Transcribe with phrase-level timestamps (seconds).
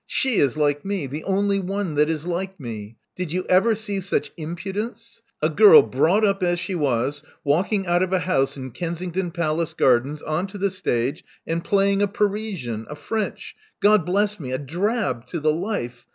[0.07, 2.97] She is like me, the only one that is like me.
[3.15, 5.21] Did you ever see such impudence?
[5.43, 9.75] A girl bought up as she was, walking out of a house in Kensington Palace
[9.75, 14.57] Gardens on to the stage, and playing a Parisian— a French— Gad bless me, a
[14.57, 15.27] drab!
[15.27, 16.07] to the life.